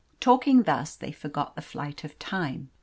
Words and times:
Talking 0.19 0.63
thus 0.63 0.95
they 0.95 1.11
forgot 1.11 1.55
the 1.55 1.61
flight 1.61 2.03
of 2.03 2.17
time. 2.17 2.71